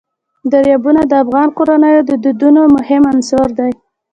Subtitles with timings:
[0.51, 3.71] دریابونه د افغان کورنیو د دودونو مهم عنصر دی.